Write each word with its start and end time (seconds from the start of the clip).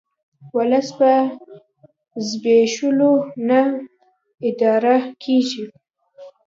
ولس 0.57 0.87
په 0.97 1.11
زبېښولو 2.27 3.11
نه 3.47 3.61
اداره 4.47 4.95
کیږي 5.23 5.63